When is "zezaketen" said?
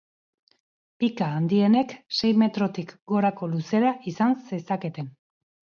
4.49-5.17